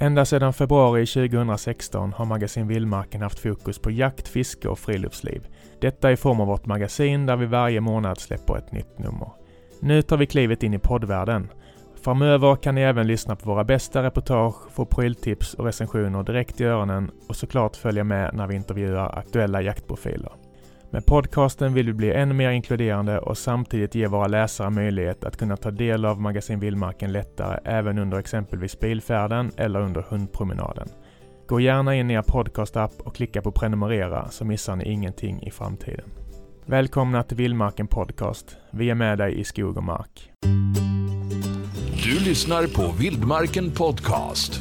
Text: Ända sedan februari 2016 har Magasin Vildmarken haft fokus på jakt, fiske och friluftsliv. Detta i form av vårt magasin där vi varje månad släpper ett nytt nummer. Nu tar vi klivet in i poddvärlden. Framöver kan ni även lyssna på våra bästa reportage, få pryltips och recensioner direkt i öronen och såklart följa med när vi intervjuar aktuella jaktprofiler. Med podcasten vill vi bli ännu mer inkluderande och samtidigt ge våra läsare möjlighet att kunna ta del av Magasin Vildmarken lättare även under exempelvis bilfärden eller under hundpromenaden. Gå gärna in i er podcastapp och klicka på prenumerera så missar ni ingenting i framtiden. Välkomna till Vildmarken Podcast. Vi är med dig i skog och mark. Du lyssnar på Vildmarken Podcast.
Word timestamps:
Ända 0.00 0.24
sedan 0.24 0.52
februari 0.52 1.06
2016 1.06 2.12
har 2.12 2.24
Magasin 2.24 2.68
Vildmarken 2.68 3.22
haft 3.22 3.38
fokus 3.38 3.78
på 3.78 3.90
jakt, 3.90 4.28
fiske 4.28 4.68
och 4.68 4.78
friluftsliv. 4.78 5.46
Detta 5.80 6.12
i 6.12 6.16
form 6.16 6.40
av 6.40 6.46
vårt 6.46 6.66
magasin 6.66 7.26
där 7.26 7.36
vi 7.36 7.46
varje 7.46 7.80
månad 7.80 8.18
släpper 8.18 8.56
ett 8.56 8.72
nytt 8.72 8.98
nummer. 8.98 9.30
Nu 9.80 10.02
tar 10.02 10.16
vi 10.16 10.26
klivet 10.26 10.62
in 10.62 10.74
i 10.74 10.78
poddvärlden. 10.78 11.48
Framöver 12.04 12.56
kan 12.56 12.74
ni 12.74 12.80
även 12.80 13.06
lyssna 13.06 13.36
på 13.36 13.50
våra 13.50 13.64
bästa 13.64 14.02
reportage, 14.02 14.70
få 14.70 14.84
pryltips 14.84 15.54
och 15.54 15.64
recensioner 15.64 16.22
direkt 16.22 16.60
i 16.60 16.64
öronen 16.64 17.10
och 17.28 17.36
såklart 17.36 17.76
följa 17.76 18.04
med 18.04 18.34
när 18.34 18.46
vi 18.46 18.56
intervjuar 18.56 19.18
aktuella 19.18 19.62
jaktprofiler. 19.62 20.32
Med 20.90 21.06
podcasten 21.06 21.74
vill 21.74 21.86
vi 21.86 21.92
bli 21.92 22.12
ännu 22.12 22.34
mer 22.34 22.50
inkluderande 22.50 23.18
och 23.18 23.38
samtidigt 23.38 23.94
ge 23.94 24.06
våra 24.06 24.26
läsare 24.26 24.70
möjlighet 24.70 25.24
att 25.24 25.36
kunna 25.36 25.56
ta 25.56 25.70
del 25.70 26.04
av 26.04 26.20
Magasin 26.20 26.60
Vildmarken 26.60 27.12
lättare 27.12 27.60
även 27.64 27.98
under 27.98 28.18
exempelvis 28.18 28.80
bilfärden 28.80 29.52
eller 29.56 29.80
under 29.80 30.02
hundpromenaden. 30.02 30.88
Gå 31.46 31.60
gärna 31.60 31.94
in 31.94 32.10
i 32.10 32.14
er 32.14 32.22
podcastapp 32.22 32.92
och 32.98 33.14
klicka 33.14 33.42
på 33.42 33.52
prenumerera 33.52 34.28
så 34.28 34.44
missar 34.44 34.76
ni 34.76 34.84
ingenting 34.84 35.42
i 35.42 35.50
framtiden. 35.50 36.10
Välkomna 36.66 37.22
till 37.22 37.36
Vildmarken 37.36 37.86
Podcast. 37.86 38.56
Vi 38.70 38.90
är 38.90 38.94
med 38.94 39.18
dig 39.18 39.40
i 39.40 39.44
skog 39.44 39.76
och 39.76 39.82
mark. 39.84 40.30
Du 42.04 42.24
lyssnar 42.24 42.66
på 42.66 42.92
Vildmarken 42.98 43.70
Podcast. 43.70 44.60